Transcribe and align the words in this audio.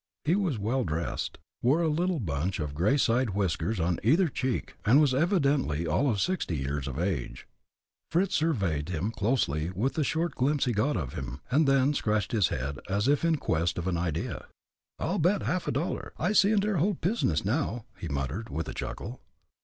He 0.25 0.35
was 0.35 0.57
well 0.57 0.83
dressed, 0.83 1.37
wore 1.61 1.83
a 1.83 1.87
little 1.87 2.19
bunch 2.19 2.59
of 2.59 2.73
gray 2.73 2.97
side 2.97 3.35
whiskers 3.35 3.79
on 3.79 3.99
either 4.01 4.29
cheek, 4.29 4.73
and 4.83 4.99
was 4.99 5.13
evidently 5.13 5.85
all 5.85 6.09
of 6.09 6.19
sixty 6.19 6.57
years 6.57 6.87
of 6.87 6.97
age. 6.97 7.47
Fritz 8.09 8.33
surveyed 8.33 8.89
him 8.89 9.11
closely 9.11 9.69
with 9.69 9.93
the 9.93 10.03
short 10.03 10.33
glimpse 10.33 10.65
he 10.65 10.73
got 10.73 10.97
of 10.97 11.13
him, 11.13 11.39
and 11.51 11.67
then 11.67 11.93
scratched 11.93 12.31
his 12.31 12.47
head 12.47 12.79
as 12.89 13.07
if 13.07 13.23
in 13.23 13.35
quest 13.37 13.77
of 13.77 13.85
an 13.85 13.95
idea. 13.95 14.47
"I'll 14.97 15.19
bet 15.19 15.43
a 15.43 15.45
half 15.45 15.71
dollar 15.71 16.13
I 16.17 16.31
see 16.31 16.49
into 16.51 16.65
der 16.65 16.77
whole 16.77 16.95
pizness 16.95 17.45
now," 17.45 17.85
he 17.95 18.07
muttered, 18.07 18.49
with 18.49 18.67
a 18.67 18.73
chuckle. 18.73 19.21